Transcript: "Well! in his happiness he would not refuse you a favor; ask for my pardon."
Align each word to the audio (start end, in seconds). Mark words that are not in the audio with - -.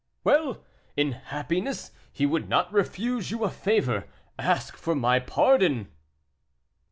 "Well! 0.23 0.63
in 0.97 1.11
his 1.11 1.21
happiness 1.25 1.91
he 2.11 2.25
would 2.25 2.49
not 2.49 2.73
refuse 2.73 3.29
you 3.29 3.43
a 3.43 3.51
favor; 3.51 4.07
ask 4.39 4.75
for 4.75 4.95
my 4.95 5.19
pardon." 5.19 5.89